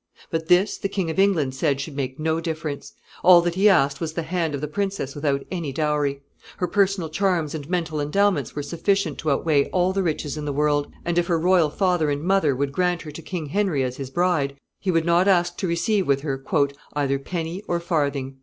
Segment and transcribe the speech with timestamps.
[0.31, 2.93] But this the King of England said should make no difference.
[3.23, 6.23] All that he asked was the hand of the princess without any dowry.
[6.57, 10.51] Her personal charms and mental endowments were sufficient to outweigh all the riches in the
[10.51, 13.97] world; and if her royal father and mother would grant her to King Henry as
[13.97, 16.43] his bride, he would not ask to receive with her
[16.95, 18.39] "either penny or farthing."